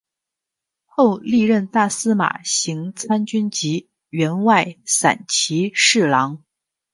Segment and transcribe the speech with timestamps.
[0.85, 6.43] 后历任大司马行参军及员外散骑侍郎。